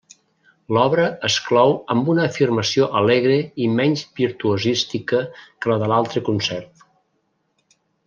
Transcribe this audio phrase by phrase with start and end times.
[0.75, 6.87] L'obra es clou amb una afirmació alegre i menys virtuosística que la de l'altre concert.